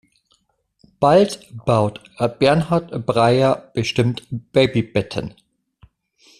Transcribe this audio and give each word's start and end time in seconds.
Bald 0.99 1.47
baut 1.63 2.01
Bernhard 2.39 3.05
Breyer 3.05 3.69
bestimmt 3.75 4.23
Babybetten. 4.51 5.35